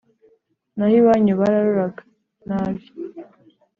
Naho 0.75 0.95
iwanyu 0.99 1.33
bararoga 1.39 2.01
nabi 2.47 2.85